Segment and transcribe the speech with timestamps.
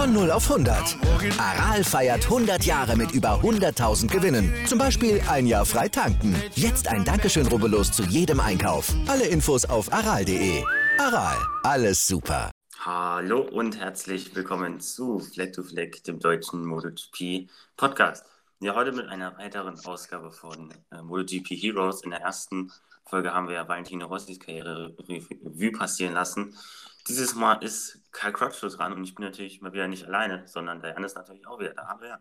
[0.00, 0.96] Von 0 auf 100.
[1.38, 4.50] Aral feiert 100 Jahre mit über 100.000 Gewinnen.
[4.66, 6.34] Zum Beispiel ein Jahr frei tanken.
[6.54, 8.94] Jetzt ein Dankeschön, rubbellos zu jedem Einkauf.
[9.08, 10.64] Alle Infos auf aral.de.
[10.96, 12.50] Aral, alles super.
[12.78, 18.24] Hallo und herzlich willkommen zu Fleck to Fleck, dem deutschen MotoGP Podcast.
[18.60, 22.04] Ja, heute mit einer weiteren Ausgabe von äh, MotoGP Heroes.
[22.04, 22.72] In der ersten
[23.04, 26.56] Folge haben wir ja Valentino Rossis Karriere Revue passieren lassen.
[27.06, 30.80] Dieses Mal ist Karl Crutchlow dran und ich bin natürlich mal wieder nicht alleine, sondern
[30.80, 31.84] der Jan ist natürlich auch wieder da.
[31.84, 32.18] Aber ja.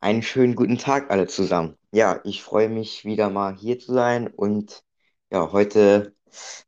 [0.00, 1.76] Einen schönen guten Tag alle zusammen.
[1.90, 4.82] Ja, ich freue mich wieder mal hier zu sein und
[5.30, 6.14] ja, heute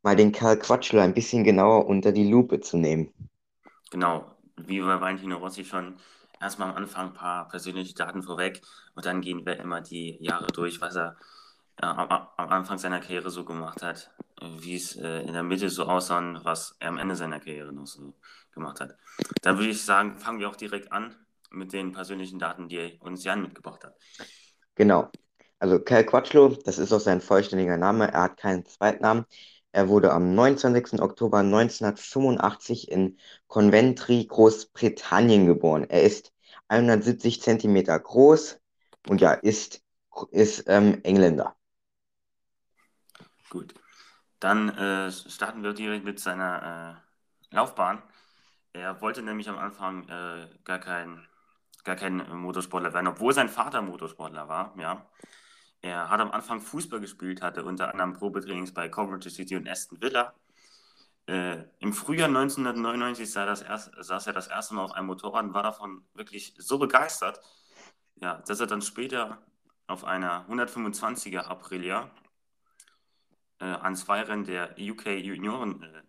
[0.01, 3.13] mal den Karl Quatschler ein bisschen genauer unter die Lupe zu nehmen.
[3.91, 5.97] Genau, wie bei Valentino Rossi schon
[6.39, 8.61] erstmal am Anfang ein paar persönliche Daten vorweg
[8.95, 11.17] und dann gehen wir immer die Jahre durch, was er
[11.81, 14.11] äh, am, Anfang seiner Karriere so gemacht hat,
[14.41, 17.71] wie es äh, in der Mitte so aussah und was er am Ende seiner Karriere
[17.71, 18.13] noch so
[18.51, 18.95] gemacht hat.
[19.41, 21.15] Dann würde ich sagen, fangen wir auch direkt an
[21.51, 23.95] mit den persönlichen Daten, die uns Jan mitgebracht hat.
[24.75, 25.09] Genau.
[25.59, 29.25] Also Cal Quatschlo, das ist auch sein vollständiger Name, er hat keinen Zweitnamen.
[29.71, 31.01] Er wurde am 29.
[31.01, 35.85] Oktober 1985 in Coventry, Großbritannien geboren.
[35.89, 36.33] Er ist
[36.69, 38.59] 170 Zentimeter groß
[39.07, 39.83] und ja, ist,
[40.31, 41.55] ist ähm, Engländer.
[43.49, 43.73] Gut.
[44.39, 47.01] Dann äh, starten wir direkt mit seiner
[47.51, 48.01] äh, Laufbahn.
[48.73, 51.27] Er wollte nämlich am Anfang äh, gar kein,
[51.83, 55.05] gar kein Motorsportler werden, obwohl sein Vater Motorsportler war, ja.
[55.81, 60.01] Er hat am Anfang Fußball gespielt, hatte unter anderem Probetrainings bei Coventry City und Aston
[60.01, 60.33] Villa.
[61.25, 65.53] Äh, Im Frühjahr 1999 sah erst, saß er das erste Mal auf einem Motorrad und
[65.53, 67.39] war davon wirklich so begeistert,
[68.15, 69.41] ja, dass er dann später
[69.87, 72.11] auf einer 125er Aprilia
[73.59, 76.03] äh, an zwei Rennen der UK Junioren äh,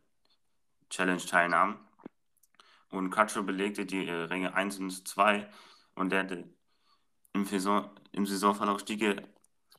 [0.88, 1.86] Challenge teilnahm.
[2.90, 5.48] Und Cutcher belegte die äh, Ränge 1 und 2
[5.94, 6.26] und der
[7.32, 9.22] im, Saison, im Saisonverlauf stieg er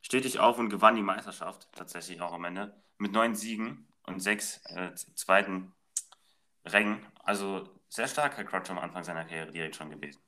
[0.02, 4.60] stetig auf und gewann die Meisterschaft, tatsächlich auch am Ende, mit neun Siegen und sechs
[4.66, 5.72] äh, zweiten
[6.64, 7.06] Rängen.
[7.22, 10.20] Also sehr stark Herr Crutch am Anfang seiner Karriere direkt schon gewesen.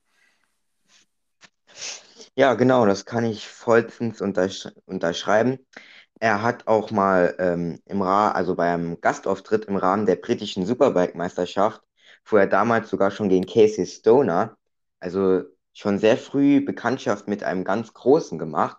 [2.37, 5.59] Ja, genau, das kann ich vollstens untersch unterschreiben.
[6.25, 11.83] Er hat auch mal ähm, im Ra also beim Gastauftritt im Rahmen der britischen Superbike-Meisterschaft,
[12.25, 14.57] fuhr er damals sogar schon gegen Casey Stoner,
[15.01, 15.43] also
[15.75, 18.79] schon sehr früh Bekanntschaft mit einem ganz Großen gemacht.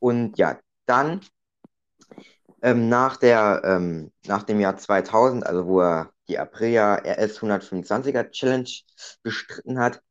[0.00, 1.20] Und ja, dann
[2.62, 8.28] ähm, nach, der, ähm, nach dem Jahr 2000, also wo er die Aprilia RS 125er
[8.32, 8.70] Challenge
[9.22, 10.02] bestritten hat,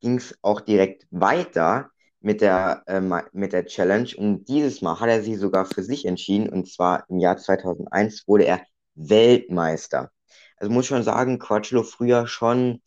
[0.00, 1.90] ging es auch direkt weiter
[2.26, 4.10] mit der, äh, mit der Challenge.
[4.16, 6.48] Und dieses Mal hat er sie sogar für sich entschieden.
[6.48, 8.66] Und zwar im Jahr 2001 wurde er
[8.96, 10.10] Weltmeister.
[10.56, 12.82] Also muss ich schon sagen, Quattro früher schon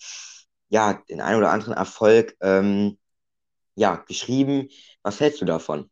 [0.68, 3.00] ja, den einen oder anderen Erfolg ähm,
[3.76, 4.68] ja, geschrieben.
[5.04, 5.90] Was hältst du davon?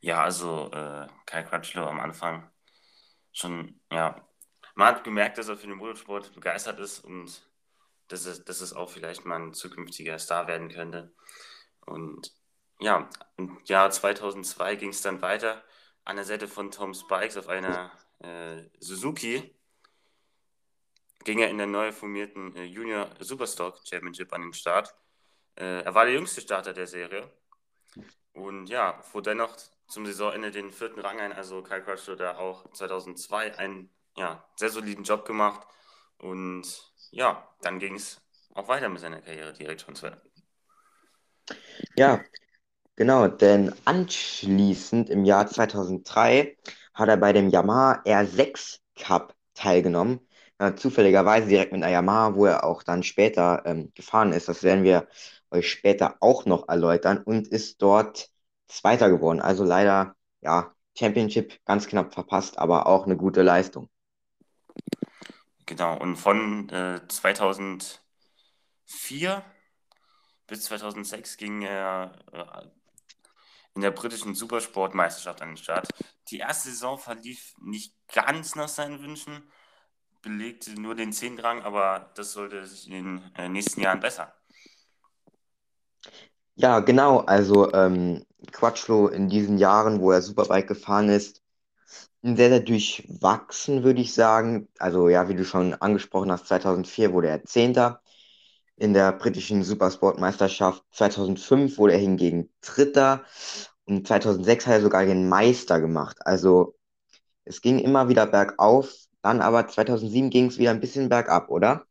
[0.00, 2.50] Ja, also äh, Kai Quatschlo am Anfang
[3.32, 4.28] schon, ja,
[4.74, 7.48] man hat gemerkt, dass er für den Motorsport begeistert ist und
[8.08, 11.14] dass es, dass es auch vielleicht mal ein zukünftiger Star werden könnte.
[11.86, 12.32] Und
[12.80, 15.62] ja, im Jahr 2002 ging es dann weiter
[16.04, 17.90] an der Seite von Tom Spikes auf einer
[18.20, 19.54] äh, Suzuki.
[21.24, 24.94] Ging er in der neu formierten äh, Junior Superstock Championship an den Start.
[25.56, 27.30] Äh, er war der jüngste Starter der Serie.
[28.32, 29.56] Und ja, fuhr dennoch
[29.86, 31.32] zum Saisonende den vierten Rang ein.
[31.32, 35.66] Also Kyle Crutchlow da auch 2002 einen ja, sehr soliden Job gemacht.
[36.18, 38.20] Und ja, dann ging es
[38.54, 39.94] auch weiter mit seiner Karriere direkt schon
[41.96, 42.22] ja,
[42.96, 46.56] genau, denn anschließend im Jahr 2003
[46.94, 50.20] hat er bei dem Yamaha R6 Cup teilgenommen.
[50.58, 54.48] Äh, zufälligerweise direkt mit einer Yamaha, wo er auch dann später ähm, gefahren ist.
[54.48, 55.08] Das werden wir
[55.50, 58.30] euch später auch noch erläutern und ist dort
[58.68, 59.40] Zweiter geworden.
[59.40, 63.88] Also leider, ja, Championship ganz knapp verpasst, aber auch eine gute Leistung.
[65.66, 68.02] Genau, und von äh, 2004
[70.46, 72.66] bis 2006 ging er äh,
[73.74, 75.88] in der britischen Supersportmeisterschaft an den Start.
[76.30, 79.42] Die erste Saison verlief nicht ganz nach seinen Wünschen,
[80.22, 84.28] belegte nur den Zehntrang, aber das sollte sich in den äh, nächsten Jahren bessern.
[86.56, 87.20] Ja, genau.
[87.20, 91.42] Also ähm, Quattro in diesen Jahren, wo er Superbike gefahren ist,
[92.22, 94.68] sehr, sehr durchwachsen, würde ich sagen.
[94.78, 98.00] Also ja, wie du schon angesprochen hast, 2004 wurde er Zehnter
[98.76, 100.82] in der britischen Supersportmeisterschaft.
[100.92, 103.24] 2005 wurde er hingegen Dritter
[103.84, 106.18] und 2006 hat er sogar den Meister gemacht.
[106.24, 106.76] Also
[107.44, 108.92] es ging immer wieder bergauf,
[109.22, 111.86] dann aber 2007 ging es wieder ein bisschen bergab, oder?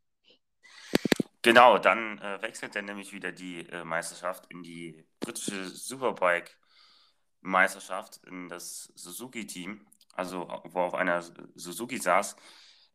[1.42, 8.48] Genau, dann äh, wechselt er nämlich wieder die äh, Meisterschaft in die britische Superbike-Meisterschaft in
[8.48, 11.22] das Suzuki-Team, also wo er auf einer
[11.54, 12.36] Suzuki saß.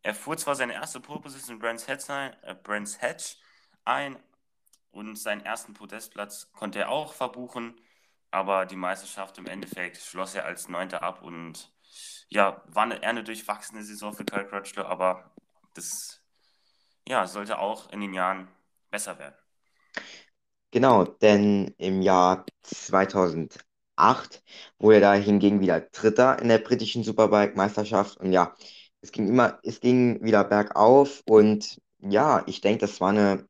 [0.02, 3.38] Er fuhr zwar seine erste Pole Position in Brands Hatch, äh, Brands Hatch
[3.86, 4.18] ein
[4.92, 7.80] und seinen ersten Podestplatz konnte er auch verbuchen,
[8.32, 11.72] aber die Meisterschaft im Endeffekt schloss er als Neunter ab und
[12.30, 15.32] ja, war eine, eher eine durchwachsene Saison für Kyle Crutchlow, aber
[15.74, 16.22] das
[17.08, 18.48] ja, sollte auch in den Jahren
[18.92, 19.36] besser werden.
[20.72, 24.44] Genau, denn im Jahr 2008
[24.78, 28.56] wurde er da hingegen wieder Dritter in der britischen Superbike-Meisterschaft und ja,
[29.02, 33.49] es ging immer, es ging wieder bergauf und ja, ich denke, das war eine,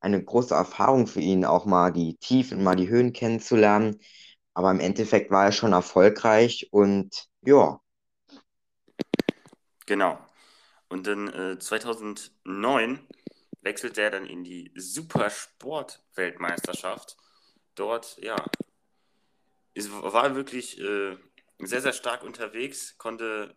[0.00, 4.00] eine große Erfahrung für ihn, auch mal die Tiefen, mal die Höhen kennenzulernen.
[4.54, 7.80] Aber im Endeffekt war er schon erfolgreich und ja.
[9.86, 10.18] Genau.
[10.88, 13.06] Und dann äh, 2009
[13.60, 17.16] wechselte er dann in die Supersport-Weltmeisterschaft.
[17.74, 18.36] Dort, ja,
[19.74, 21.18] es war wirklich äh,
[21.58, 23.54] sehr, sehr stark unterwegs, konnte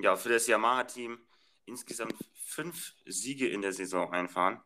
[0.00, 1.18] ja für das Yamaha-Team
[1.64, 4.60] insgesamt fünf Siege in der Saison einfahren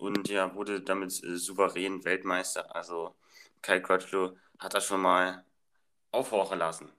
[0.00, 2.74] und ja, wurde damit äh, souverän Weltmeister.
[2.74, 3.14] Also
[3.62, 5.44] Kai Crutchlow hat das schon mal
[6.12, 6.90] aufhorchen lassen.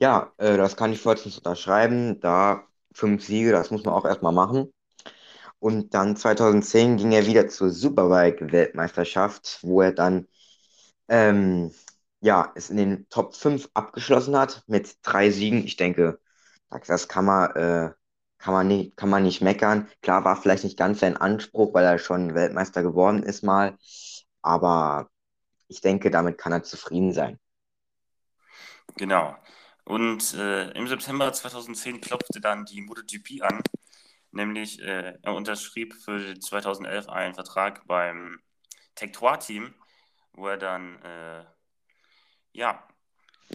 [0.00, 2.20] Ja, äh, das kann ich vollstens unterschreiben.
[2.20, 4.72] Da fünf Siege, das muss man auch erstmal machen.
[5.58, 10.26] Und dann 2010 ging er wieder zur Superbike-Weltmeisterschaft, wo er dann
[11.08, 11.72] ähm,
[12.22, 15.64] ja, es in den Top 5 abgeschlossen hat mit drei Siegen.
[15.64, 16.20] Ich denke,
[16.86, 17.90] das kann man, äh,
[18.42, 19.88] kann man, nicht, kann man nicht meckern.
[20.02, 23.78] Klar war vielleicht nicht ganz sein Anspruch, weil er schon Weltmeister geworden ist mal.
[24.42, 25.08] Aber
[25.68, 27.38] ich denke, damit kann er zufrieden sein.
[28.96, 29.36] Genau.
[29.84, 33.62] Und äh, im September 2010 klopfte dann die MotoGP an,
[34.32, 38.40] nämlich äh, er unterschrieb für 2011 einen Vertrag beim
[38.96, 39.74] Tech 3 Team,
[40.32, 41.44] wo er dann äh,
[42.50, 42.88] ja,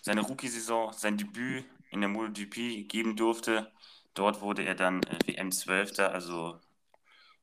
[0.02, 3.74] seine Rookie-Saison, sein Debüt in der MotoGP geben durfte.
[4.18, 6.02] Dort wurde er dann äh, WM-12.
[6.04, 6.60] Also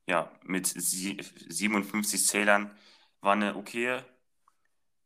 [0.07, 2.77] ja, mit sie 57 Zählern.
[3.21, 4.01] War eine okay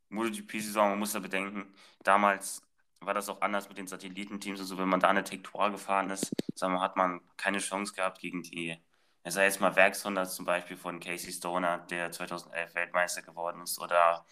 [0.10, 0.89] MotoGP-Saison.
[0.89, 1.74] Man muss da bedenken,
[2.04, 2.62] damals
[3.00, 4.60] war das auch anders mit den Satellitenteams.
[4.60, 8.19] Also wenn man da eine Tektor gefahren ist, sagen wir, hat man keine Chance gehabt
[8.19, 8.77] gegen die,
[9.24, 13.80] er sei jetzt mal Werkshonda zum Beispiel von Casey Stoner, der 2011 Weltmeister geworden ist,
[13.80, 14.25] oder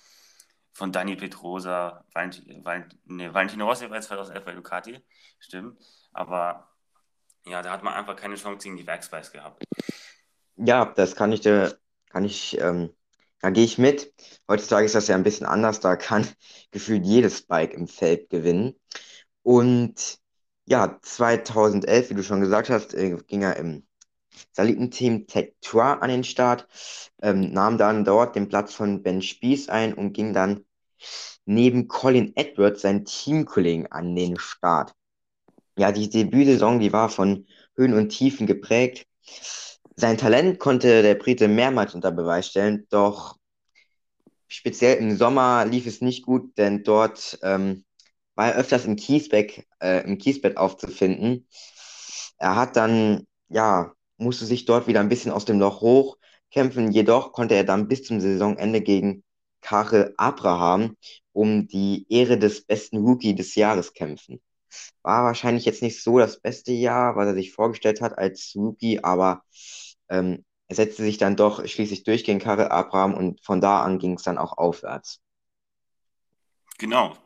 [0.74, 5.00] von Dani Petrosa, Valent, Valent, nee, Valentino Rossi war 2011 bei Ducati,
[5.40, 5.80] stimmt.
[6.14, 6.68] Aber
[7.50, 9.64] ja, da hat man einfach keine Chance gegen die Werksbikes gehabt.
[10.58, 11.78] Ja, das kann ich dir,
[12.10, 12.90] kann ich, ähm,
[13.42, 14.14] da gehe ich mit.
[14.48, 16.28] Heutzutage ist das ja ein bisschen anders, da kann
[16.72, 18.76] gefühlt jedes Bike im Feld gewinnen.
[19.44, 20.20] Und
[20.66, 23.88] ja, 2011, wie du schon gesagt hast, äh, ging er im
[24.52, 26.68] Satellitenteam Tech Tour an den Start,
[27.22, 30.66] ähm, nahm dann dort den Platz von Ben Spies ein und ging dann
[31.46, 34.94] neben Colin Edwards, seinen Teamkollegen, an den Start.
[35.78, 37.46] Ja, die Debütsaison, die war von
[37.76, 39.06] Höhen und Tiefen geprägt.
[39.96, 43.38] Sein Talent konnte der Brite mehrmals unter Beweis stellen, doch
[44.48, 47.86] speziell im Sommer lief es nicht gut, denn dort ähm,
[48.36, 51.48] war er öfters im Kiesbeck, äh, im Kiesbett aufzufinden.
[52.40, 57.34] Er hat dann, ja, musste sich dort wieder ein bisschen aus dem Loch hochkämpfen, jedoch
[57.34, 59.24] konnte er dann bis zum Saisonende gegen
[59.62, 60.96] Karel Abraham
[61.34, 64.42] um die Ehre des besten Rookie des Jahres kämpfen.
[65.02, 69.04] War wahrscheinlich jetzt nicht so das beste Jahr, was er sich vorgestellt hat als Rookie,
[69.04, 69.44] aber
[70.10, 74.00] ähm, er setzte sich dann doch schließlich durch gegen Karel Abraham und von da an
[74.00, 75.22] ging es dann auch aufwärts.
[76.78, 77.18] Genau.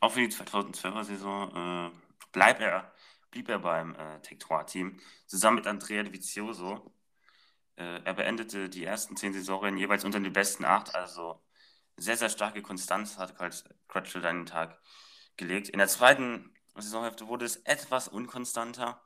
[0.00, 1.90] Auch für die 2012er Saison äh,
[2.32, 2.92] bleib er,
[3.30, 6.92] blieb er beim äh, Tech 3 Team zusammen mit Andrea Vizioso.
[7.76, 11.40] Äh, er beendete die ersten zehn Saisonen jeweils unter den besten acht, also
[11.96, 13.36] sehr, sehr starke Konstanz hat
[13.88, 14.80] Crutchfield an den Tag
[15.36, 15.68] gelegt.
[15.68, 19.00] In der zweiten Saisonhälfte wurde es etwas unkonstanter.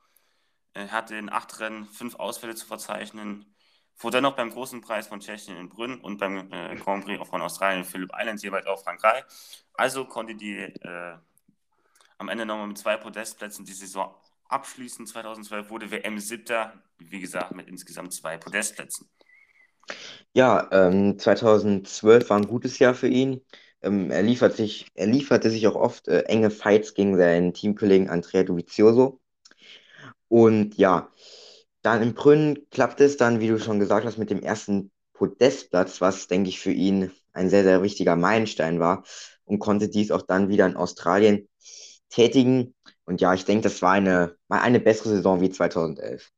[0.73, 3.45] Er hatte in acht Rennen fünf Ausfälle zu verzeichnen,
[3.95, 7.41] fuhr dennoch beim großen Preis von Tschechien in Brünn und beim äh, Grand Prix von
[7.41, 9.23] Australien in Phillip Islands jeweils auf 3.
[9.73, 11.17] Also konnte die äh,
[12.17, 14.15] am Ende nochmal mit zwei Podestplätzen die Saison
[14.49, 15.05] abschließen.
[15.05, 19.09] 2012 wurde WM siebter, wie gesagt, mit insgesamt zwei Podestplätzen.
[20.33, 23.41] Ja, ähm, 2012 war ein gutes Jahr für ihn.
[23.81, 28.09] Ähm, er, liefert sich, er lieferte sich auch oft äh, enge Fights gegen seinen Teamkollegen
[28.09, 29.19] Andrea Dovizioso.
[30.27, 31.11] Und ja,
[31.81, 36.01] dann im Brünn klappt es dann, wie du schon gesagt hast, mit dem ersten Podestplatz,
[36.01, 39.03] was, denke ich, für ihn ein sehr, sehr wichtiger Meilenstein war
[39.45, 41.47] und konnte dies auch dann wieder in Australien
[42.09, 42.75] tätigen.
[43.05, 46.29] Und ja, ich denke, das war eine, war eine bessere Saison wie 2011.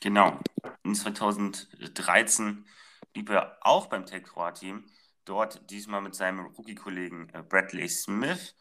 [0.00, 0.38] Genau.
[0.84, 2.66] In 2013
[3.12, 4.84] blieb er auch beim Tech 3 Team,
[5.24, 8.54] dort diesmal mit seinem Rookie-Kollegen äh, Bradley Smith.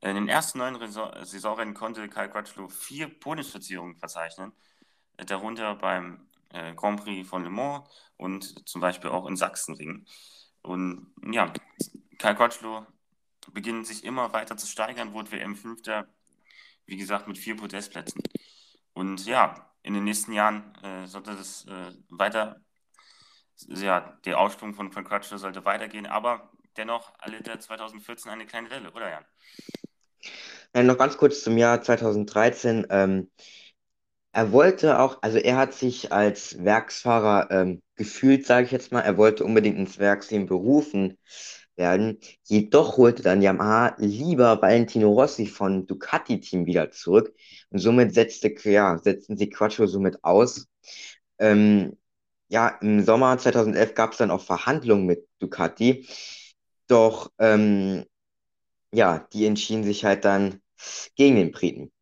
[0.00, 0.78] In den ersten neun
[1.24, 4.52] Saisonrennen konnte Kyle Crutchlow vier Podiumsplatzierungen verzeichnen,
[5.16, 10.06] äh, darunter beim äh, Grand Prix von Le Mans und zum Beispiel auch in Sachsenring.
[10.62, 11.52] Und ja,
[12.18, 12.86] Kyle Crutchlow
[13.52, 16.08] beginnt sich immer weiter zu steigern, wurde WM-Fünfter,
[16.86, 18.22] wie gesagt, mit vier Podestplätzen.
[18.92, 22.60] Und ja, in den nächsten Jahren äh, sollte das äh, weiter,
[23.68, 28.68] ja, der Aufschwung von, von Crutchlow sollte weitergehen, aber dennoch erlitt er 2014 eine kleine
[28.68, 29.24] Delle, oder Jan?
[30.74, 32.86] Ja, noch ganz kurz zum Jahr 2013.
[32.90, 33.30] Ähm,
[34.32, 39.00] er wollte auch, also er hat sich als Werksfahrer ähm, gefühlt, sage ich jetzt mal,
[39.00, 41.16] er wollte unbedingt ins Werksteam berufen
[41.76, 42.18] werden.
[42.44, 47.34] Jedoch holte dann Yamaha lieber Valentino Rossi von Ducati-Team wieder zurück
[47.70, 50.68] und somit setzte, ja, setzten sie Quattro somit aus.
[51.38, 51.96] Ähm,
[52.48, 56.06] ja, im Sommer 2011 gab es dann auch Verhandlungen mit Ducati,
[56.88, 58.04] doch ähm,
[58.92, 60.60] ja, die entschieden sich halt dann
[61.16, 61.92] gegen den Briten.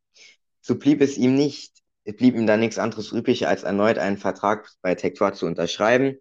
[0.60, 1.72] So blieb es ihm nicht,
[2.04, 6.18] es blieb ihm dann nichts anderes übrig, als erneut einen Vertrag bei Tector zu unterschreiben.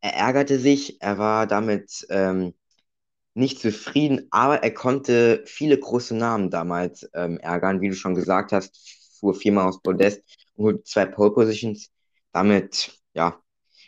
[0.00, 2.54] Er ärgerte sich, er war damit ähm,
[3.34, 8.52] nicht zufrieden, aber er konnte viele große Namen damals ähm, ärgern, wie du schon gesagt
[8.52, 8.78] hast,
[9.18, 10.22] fuhr viermal aus Podest
[10.54, 11.90] und holte zwei Pole Positions.
[12.32, 13.40] Damit, ja,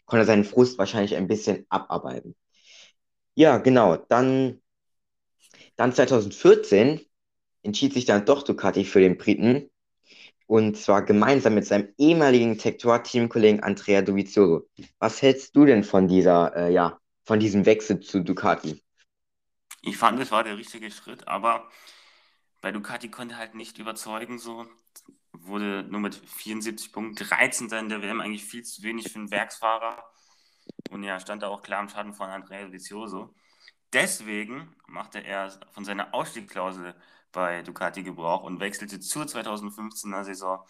[0.06, 2.34] konnte seinen Frust wahrscheinlich ein bisschen abarbeiten.
[3.34, 3.96] Ja, genau.
[3.96, 4.62] Dann,
[5.76, 7.00] dann 2014
[7.62, 9.70] entschied sich dann doch Ducati für den Briten.
[10.46, 14.68] Und zwar gemeinsam mit seinem ehemaligen Tector-Teamkollegen Andrea Dovizioso.
[15.00, 18.80] Was hältst du denn von dieser, äh, ja, von diesem Wechsel zu Ducati?
[19.82, 21.68] Ich fand, es war der richtige Schritt, aber
[22.62, 24.66] bei Ducati konnte halt nicht überzeugen, so
[25.42, 29.30] wurde nur mit 74 Punkten 13 in der WM eigentlich viel zu wenig für einen
[29.30, 30.04] Werksfahrer.
[30.90, 33.34] Und ja, stand da auch klar im Schatten von Andrea Vizioso.
[33.92, 36.94] Deswegen machte er von seiner Ausstiegsklausel
[37.32, 40.66] bei Ducati Gebrauch und wechselte zur 2015er Saison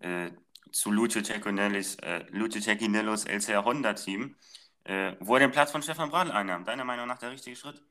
[0.00, 0.30] äh,
[0.72, 4.36] zu Lucio Cecchinellis, äh, Lucio Cecchinellos LCR Honda Team,
[4.84, 6.64] äh, wo er den Platz von Stefan Bradl einnahm.
[6.64, 7.82] Deiner Meinung nach der richtige Schritt?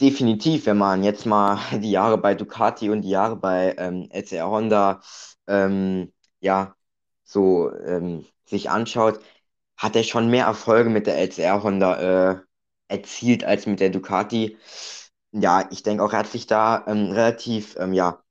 [0.00, 4.48] Definitiv, wenn man jetzt mal die Jahre bei Ducati und die Jahre bei ähm, LCR
[4.50, 5.00] Honda
[5.46, 6.74] ähm, ja,
[7.24, 9.20] so ähm, sich anschaut,
[9.76, 12.40] hat er schon mehr Erfolge mit der LCR Honda äh,
[12.88, 14.58] erzielt als mit der Ducati.
[15.32, 18.22] Ja, ich denke auch, er hat sich da ähm, relativ ähm, ja,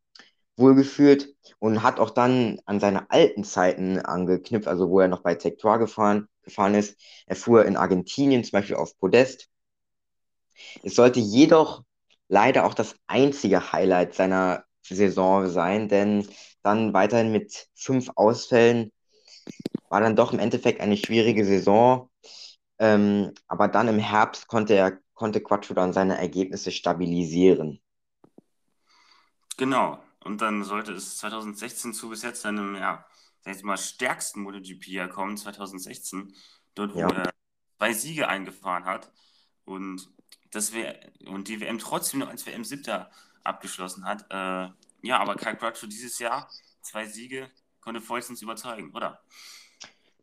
[0.58, 5.36] wohlgefühlt und hat auch dann an seine alten Zeiten angeknüpft, also wo er noch bei
[5.36, 6.98] Tector gefahren, gefahren ist.
[7.28, 9.50] Er fuhr in Argentinien zum Beispiel auf Podest
[10.84, 11.84] es sollte jedoch
[12.28, 16.28] leider auch das einzige Highlight seiner Saison sein, denn
[16.62, 18.92] dann weiterhin mit fünf Ausfällen
[19.90, 22.10] war dann doch im Endeffekt eine schwierige Saison.
[22.80, 27.80] Ähm, aber dann im Herbst konnte er konnte Quattro dann seine Ergebnisse stabilisieren.
[29.58, 30.04] Genau.
[30.24, 33.06] Und dann sollte es 2016 zu bis jetzt seinem ja,
[33.46, 36.34] jetzt mal stärksten MotoGP kommen, 2016,
[36.76, 37.10] dort wo ja.
[37.10, 37.34] er
[37.78, 39.12] zwei Siege eingefahren hat.
[39.66, 40.10] Und
[40.54, 40.96] dass wir
[41.26, 43.10] und die WM trotzdem noch als WM siebter
[43.44, 44.26] abgeschlossen hat.
[44.30, 44.70] Äh,
[45.06, 46.50] ja, aber Kyle Crutchlow dieses Jahr
[46.82, 47.50] zwei Siege
[47.82, 49.22] konnte vollstens überzeugen, oder?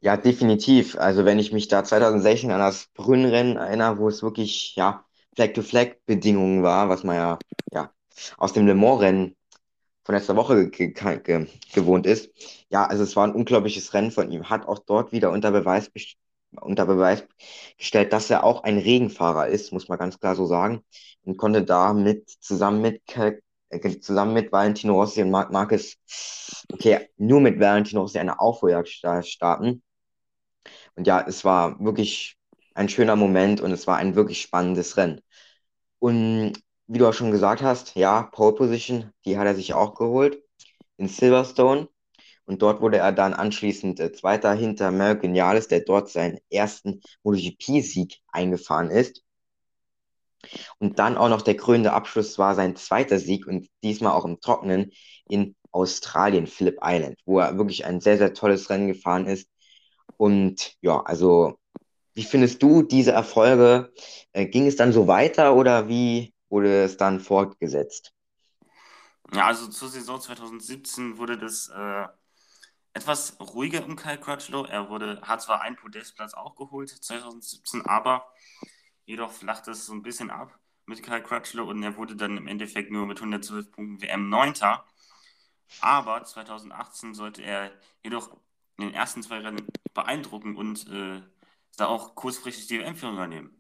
[0.00, 0.96] Ja, definitiv.
[0.96, 6.62] Also wenn ich mich da 2016 an das Brünnrennen erinnere, wo es wirklich ja Flag-to-Flag-Bedingungen
[6.62, 7.38] war, was man ja,
[7.70, 7.92] ja
[8.38, 9.37] aus dem Le Mans-Rennen
[10.04, 12.30] von letzter Woche ge ge gewohnt ist.
[12.70, 14.49] Ja, also es war ein unglaubliches Rennen von ihm.
[14.49, 15.90] Hat auch dort wieder unter Beweis
[16.52, 17.25] unter Beweis
[17.78, 20.85] gestellt, dass er auch ein Regenfahrer ist, muss man ganz klar so sagen,
[21.25, 23.02] und konnte damit zusammen mit
[23.71, 25.97] äh, zusammen mit Valentino Rossi und Marc Marquez,
[26.73, 28.88] okay, nur mit Valentino Rossi eine Aufholjagd
[29.26, 29.83] starten.
[30.97, 32.37] Und ja, es war wirklich
[32.75, 35.21] ein schöner Moment und es war ein wirklich spannendes Rennen.
[35.99, 36.54] Und
[36.87, 40.42] wie du auch schon gesagt hast, ja, Pole Position, die hat er sich auch geholt
[40.97, 41.88] in Silverstone.
[42.50, 47.00] Und dort wurde er dann anschließend äh, Zweiter hinter Merck Genialis, der dort seinen ersten
[47.23, 49.23] MotoGP-Sieg eingefahren ist.
[50.80, 54.40] Und dann auch noch der krönende Abschluss war sein zweiter Sieg und diesmal auch im
[54.40, 54.90] Trockenen
[55.28, 59.49] in Australien, Phillip Island, wo er wirklich ein sehr, sehr tolles Rennen gefahren ist.
[60.16, 61.57] Und ja, also,
[62.14, 63.92] wie findest du diese Erfolge?
[64.33, 68.12] Äh, ging es dann so weiter oder wie wurde es dann fortgesetzt?
[69.33, 72.07] Ja, also zur Saison 2017 wurde das äh,
[72.92, 74.64] etwas ruhiger um Kyle Crutchlow.
[74.66, 78.26] Er wurde, hat zwar einen Podestplatz auch geholt 2017, aber
[79.04, 82.47] jedoch flachte es so ein bisschen ab mit Kyle Crutchlow und er wurde dann im
[82.47, 84.54] Endeffekt nur mit 112 Punkten WM 9.
[85.80, 87.70] Aber 2018 sollte er
[88.02, 88.37] jedoch
[88.76, 91.23] in den ersten zwei Rennen beeindrucken und äh,
[91.76, 93.56] da auch kurzfristig die WM-Führung übernehmen.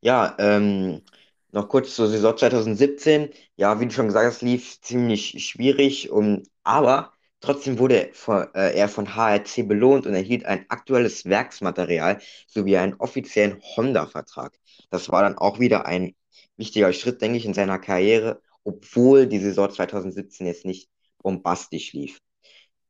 [0.00, 1.02] Ja, ähm,
[1.50, 3.30] noch kurz zur Saison 2017.
[3.56, 7.13] Ja, wie du schon gesagt hast, lief ziemlich schwierig, um, aber
[7.44, 13.60] trotzdem wurde äh, er von HRC belohnt und erhielt ein aktuelles Werksmaterial sowie einen offiziellen
[13.76, 14.58] Honda-Vertrag.
[14.90, 16.14] Das war dann auch wieder ein
[16.56, 20.88] wichtiger Schritt, denke ich, in seiner Karriere, obwohl die Saison 2017 jetzt nicht
[21.22, 22.20] bombastisch lief.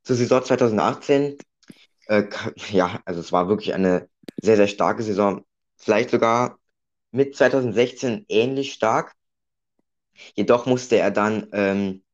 [0.03, 1.37] Zur Saison 2018,
[2.07, 2.23] äh,
[2.71, 4.09] ja, also es war wirklich eine
[4.41, 5.43] sehr, sehr starke Saison.
[5.77, 6.59] Vielleicht sogar
[7.11, 9.13] mit 2016 ähnlich stark.
[10.35, 12.04] Jedoch musste er dann, ähm,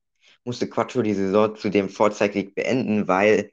[0.43, 3.51] musste Quattro die Saison zudem vorzeitig beenden, weil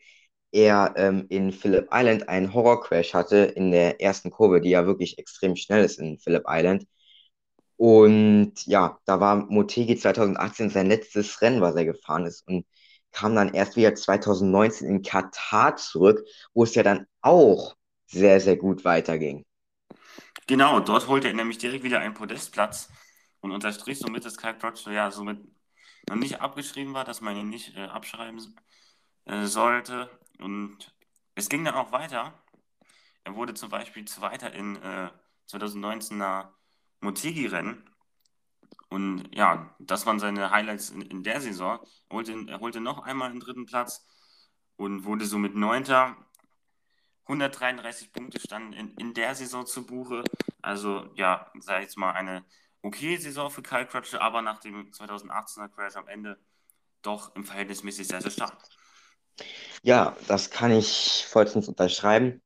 [0.52, 5.18] er ähm, in Phillip Island einen Horrorcrash hatte in der ersten Kurve, die ja wirklich
[5.18, 6.86] extrem schnell ist in Phillip Island.
[7.76, 12.66] Und ja, da war Motegi 2018 sein letztes Rennen, was er gefahren ist und
[13.12, 17.76] kam dann erst wieder 2019 in Katar zurück, wo es ja dann auch
[18.06, 19.44] sehr, sehr gut weiterging.
[20.46, 22.88] Genau, dort holte er nämlich direkt wieder einen Podestplatz
[23.40, 25.38] und unterstrich somit, dass Kyle Crutchlow ja somit
[26.08, 28.40] noch nicht abgeschrieben war, dass man ihn nicht äh, abschreiben
[29.24, 30.10] äh, sollte.
[30.38, 30.94] Und
[31.34, 32.32] es ging dann auch weiter.
[33.24, 35.10] Er wurde zum Beispiel Zweiter in äh,
[35.48, 36.48] 2019er
[37.00, 37.88] Motegi-Rennen.
[38.88, 41.78] Und ja, das waren seine Highlights in, in der Saison.
[42.08, 44.06] Er holte, er holte noch einmal den dritten Platz
[44.76, 46.16] und wurde somit Neunter.
[47.24, 50.24] 133 Punkte standen in, in der Saison zu Buche.
[50.62, 52.44] Also ja, sag ich jetzt mal eine
[52.82, 56.38] okay Saison für Kyle Crutchlow, aber nach dem 2018er Crash am Ende
[57.02, 58.56] doch im Verhältnismäßig sehr, sehr stark.
[59.82, 62.42] Ja, das kann ich vollstens unterschreiben.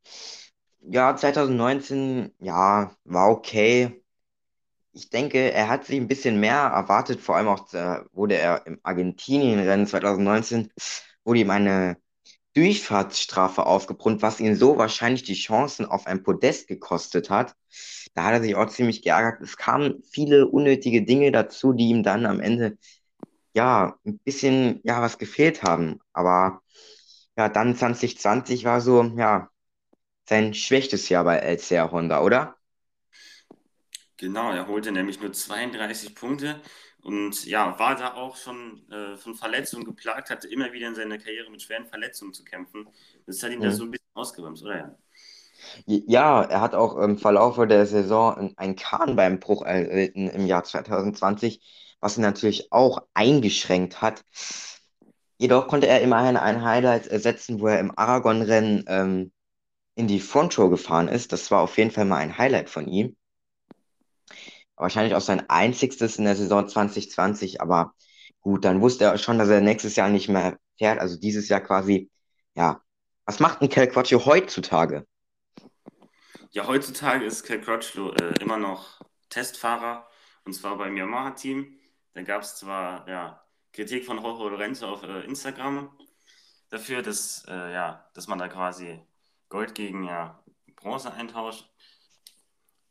[0.81, 4.03] Ja, 2019, ja, war okay.
[4.93, 8.67] Ich denke, er hat sich ein bisschen mehr erwartet, vor allem auch äh, wurde er
[8.67, 10.71] im Argentinien-Rennen 2019,
[11.25, 11.97] wurde ihm eine
[12.55, 17.55] Durchfahrtsstrafe aufgebrummt, was ihn so wahrscheinlich die Chancen auf ein Podest gekostet hat.
[18.15, 19.41] Da hat er sich auch ziemlich geärgert.
[19.41, 22.77] Es kamen viele unnötige Dinge dazu, die ihm dann am Ende
[23.55, 26.01] ja ein bisschen ja was gefehlt haben.
[26.13, 26.63] Aber
[27.37, 29.49] ja, dann 2020 war so ja
[30.29, 32.57] sein schwächstes Jahr bei LCR Honda, oder?
[34.17, 36.61] Genau, er holte nämlich nur 32 Punkte
[37.03, 41.19] und ja, war da auch schon äh, von Verletzungen geplagt, hatte immer wieder in seiner
[41.19, 42.89] Karriere mit schweren Verletzungen zu kämpfen.
[43.27, 43.65] Das hat ihn mhm.
[43.65, 44.97] da so ein bisschen ausgebremst, oder ja?
[45.87, 50.65] Ja, er hat auch im Verlauf der Saison einen Kahn beim Bruch erlitten im Jahr
[50.65, 51.61] 2020,
[52.01, 54.25] was ihn natürlich auch eingeschränkt hat.
[55.39, 59.33] Jedoch konnte er immerhin ein Highlight ersetzen, wo er im Aragon-Rennen ähm,
[59.95, 61.33] in die Frontrow gefahren ist.
[61.33, 63.17] Das war auf jeden Fall mal ein Highlight von ihm
[64.77, 67.95] wahrscheinlich auch sein einzigstes in der Saison 2020, aber
[68.41, 71.61] gut, dann wusste er schon, dass er nächstes Jahr nicht mehr fährt, also dieses Jahr
[71.61, 72.11] quasi,
[72.55, 72.81] ja.
[73.25, 75.07] Was macht ein Cal Crutchlow heutzutage?
[76.51, 80.07] Ja, heutzutage ist Cal Crutchlow äh, immer noch Testfahrer
[80.45, 81.79] und zwar beim Yamaha-Team.
[82.15, 85.97] Da gab es zwar ja, Kritik von Jorge Lorenzo auf äh, Instagram
[86.69, 89.01] dafür, dass, äh, ja, dass man da quasi
[89.49, 90.43] Gold gegen ja,
[90.77, 91.71] Bronze eintauscht.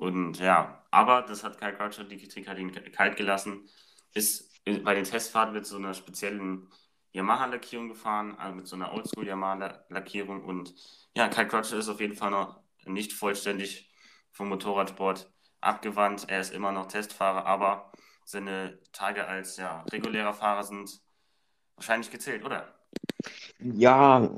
[0.01, 3.69] Und ja, aber das hat Kyle Croucher, die Kritik hat ihn kalt gelassen.
[4.15, 6.67] Ist bei den Testfahrten mit so einer speziellen
[7.13, 10.43] Yamaha-Lackierung gefahren, also mit so einer Oldschool Yamaha-Lackierung.
[10.43, 10.73] Und
[11.15, 13.93] ja, Kyle Croucher ist auf jeden Fall noch nicht vollständig
[14.31, 16.25] vom Motorradsport abgewandt.
[16.29, 17.91] Er ist immer noch Testfahrer, aber
[18.25, 20.99] seine Tage als ja, regulärer Fahrer sind
[21.75, 22.73] wahrscheinlich gezählt, oder?
[23.59, 24.31] Ja,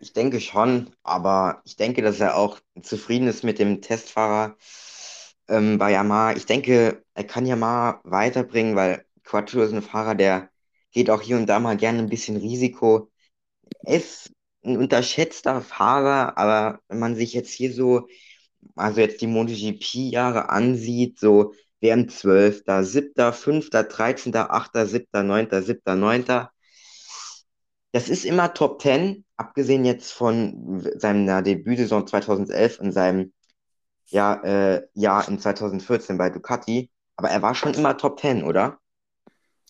[0.00, 4.56] ich denke schon, aber ich denke, dass er auch zufrieden ist mit dem Testfahrer
[5.48, 6.34] ähm, bei Yamaha.
[6.34, 10.50] Ich denke, er kann Yamaha weiterbringen, weil Quattro ist ein Fahrer, der
[10.92, 13.10] geht auch hier und da mal gerne ein bisschen Risiko.
[13.84, 14.32] Er ist
[14.64, 18.08] ein unterschätzter Fahrer, aber wenn man sich jetzt hier so,
[18.76, 25.98] also jetzt die MotoGP-Jahre ansieht, so WM 12., 7., 5., 13., 8., 7., 9., 7.,
[26.00, 26.24] 9.,
[27.92, 33.32] das ist immer Top 10, abgesehen jetzt von seiner Debütsaison 2011 und seinem
[34.12, 38.78] ja, äh, Jahr in 2014 bei Ducati, aber er war schon immer Top 10, oder?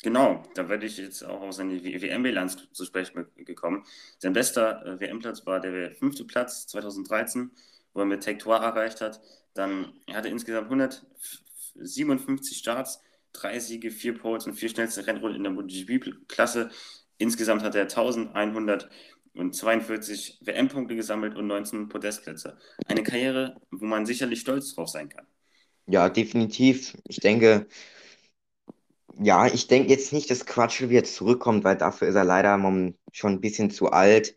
[0.03, 3.85] Genau, da werde ich jetzt auch auf seine WM-Bilanz zu sprechen gekommen.
[4.19, 7.53] Sein bester äh, WM-Platz war der fünfte Platz 2013,
[7.95, 9.21] wo er mit Trois erreicht hat.
[9.55, 13.01] Dann er hatte insgesamt 157 Starts,
[13.33, 16.71] drei Siege, vier Poles und vier schnellste Rennrunden in der MotoGP-Klasse.
[17.19, 18.91] Insgesamt hat er 1100
[19.35, 22.59] und 42 WM-Punkte gesammelt und 19 Podestplätze.
[22.87, 25.27] Eine Karriere, wo man sicherlich stolz drauf sein kann.
[25.87, 26.97] Ja, definitiv.
[27.09, 27.67] Ich denke,
[29.19, 32.57] Ja, ich denke jetzt nicht, dass Quatschel wieder zurückkommt, weil dafür ist er leider
[33.13, 34.37] schon ein bisschen zu alt.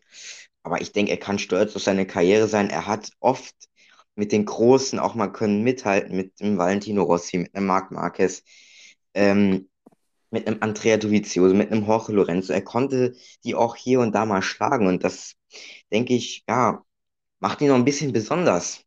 [0.62, 2.68] Aber ich denke, er kann stolz auf seine Karriere sein.
[2.70, 3.54] Er hat oft
[4.16, 8.42] mit den Großen auch mal können mithalten, mit dem Valentino Rossi, mit einem Marc Marquez,
[9.14, 9.68] ähm,
[10.36, 12.52] mit einem Andrea Dovizioso, mit einem Jorge Lorenzo.
[12.52, 14.86] Er konnte die auch hier und da mal schlagen.
[14.86, 15.34] Und das,
[15.92, 16.84] denke ich, ja,
[17.40, 18.84] macht ihn noch ein bisschen besonders.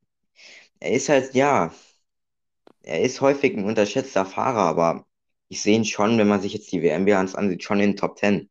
[0.79, 1.73] Er ist halt, ja,
[2.83, 5.05] er ist häufig ein unterschätzter Fahrer, aber
[5.47, 8.17] ich sehe ihn schon, wenn man sich jetzt die WM-Bilanz ansieht, schon in den Top
[8.17, 8.49] 10.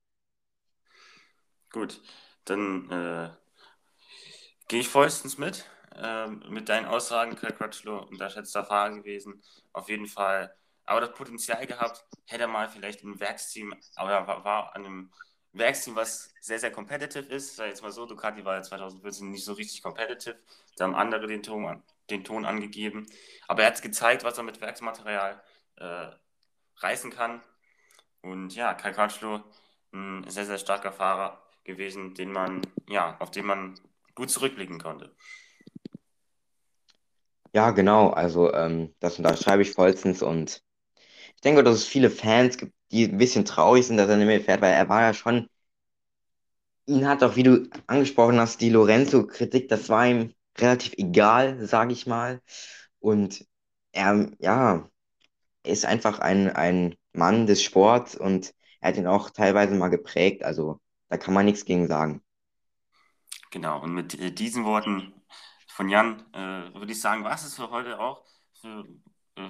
[1.71, 2.01] Gut,
[2.45, 3.31] dann äh,
[4.69, 5.67] gehe ich vollstens mit.
[5.95, 9.43] Äh, mit deinen Aussagen, Kai Crutchlow, unterschätzter Fahrer gewesen.
[9.73, 10.55] Auf jeden Fall.
[10.89, 15.13] Aber das Potenzial gehabt, hätte er mal vielleicht im Werksteam, aber war, war an einem
[15.53, 17.57] Werksteam, was sehr, sehr competitive ist.
[17.57, 20.39] Sag jetzt mal so, Ducati war ja 2014 nicht so richtig competitive.
[20.77, 23.07] Da haben andere den Ton, den Ton angegeben.
[23.49, 25.43] Aber er hat gezeigt, was er mit Werksmaterial
[25.77, 26.09] äh,
[26.77, 27.43] reißen kann.
[28.23, 29.43] Und ja, Kai Crutchlow,
[29.93, 33.75] ein sehr, sehr starker Fahrer gewesen, den man, ja, auf den man
[34.15, 35.15] gut zurückblicken konnte.
[37.53, 38.11] Ja, genau.
[38.11, 40.63] Also ähm, das unterschreibe ich vollstens und
[41.39, 44.27] ich denke, dass es viele Fans gibt, die ein bisschen traurig sind, dass er nicht
[44.27, 45.49] mehr fährt, weil er war ja schon,
[46.87, 51.93] ihn hat auch, wie du angesprochen hast, die Lorenzo-Kritik, das war ihm relativ egal, sage
[51.93, 52.41] ich mal.
[52.99, 53.47] Und
[53.93, 54.89] er, ja,
[55.63, 59.89] er ist einfach ein, ein Mann des Sports und er hat ihn auch teilweise mal
[59.91, 60.43] geprägt.
[60.43, 62.21] Also da kann man nichts gegen sagen.
[63.51, 65.13] Genau, und mit äh, diesen Worten
[65.69, 68.25] von Jan äh, würde ich sagen, was es für heute auch
[68.61, 68.85] für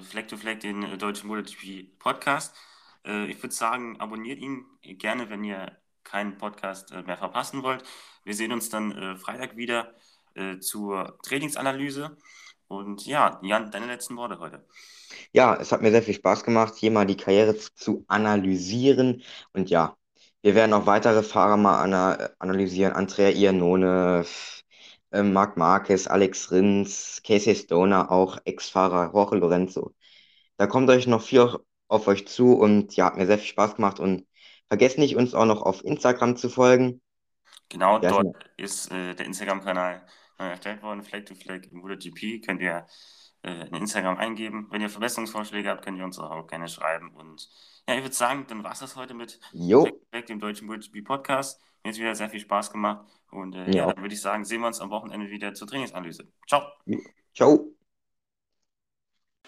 [0.01, 2.55] Fleck to Fleck, den äh, deutschen MotoGP Podcast.
[3.05, 7.83] Äh, ich würde sagen, abonniert ihn gerne, wenn ihr keinen Podcast äh, mehr verpassen wollt.
[8.23, 9.93] Wir sehen uns dann äh, Freitag wieder
[10.61, 12.15] zur Trainingsanalyse.
[12.67, 14.65] Und ja, Jan, deine letzten Worte heute.
[15.33, 19.23] Ja, es hat mir sehr viel Spaß gemacht, hier mal die Karriere zu, analysieren.
[19.51, 19.97] Und ja,
[20.41, 22.93] wir werden auch weitere Fahrer mal ana analysieren.
[22.93, 24.25] Andrea Iannone,
[25.11, 29.93] äh, Marc Marquez, Alex Rins, Casey Stoner, auch Ex-Fahrer Jorge Lorenzo.
[30.57, 31.47] Da kommt euch noch viel
[31.87, 34.27] auf euch zu und ja, hat mir sehr viel Spaß gemacht und
[34.67, 37.01] vergesst nicht, uns auch noch auf Instagram zu folgen.
[37.69, 40.05] Genau, ja, dort ist äh, der Instagram-Kanal
[40.37, 42.45] erstellt worden, Flag to Flag MotoGP.
[42.45, 42.85] Könnt ihr
[43.43, 44.67] äh, in Instagram eingeben.
[44.69, 47.09] Wenn ihr Verbesserungsvorschläge habt, könnt ihr uns auch gerne schreiben.
[47.11, 47.47] Und
[47.87, 49.87] ja, ich würde sagen, dann war es das heute mit jo.
[50.27, 51.61] dem deutschen MotoGP Podcast.
[51.83, 53.05] Mir hat wieder sehr viel Spaß gemacht.
[53.31, 53.87] Und äh, ja.
[53.87, 56.27] ja, dann würde ich sagen, sehen wir uns am Wochenende wieder zur Trainingsanalyse.
[56.47, 56.63] Ciao.
[57.33, 57.78] Ciao.